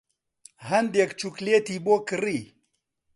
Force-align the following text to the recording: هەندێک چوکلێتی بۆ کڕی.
هەندێک 0.69 1.11
چوکلێتی 1.19 1.77
بۆ 1.85 1.95
کڕی. 2.07 2.41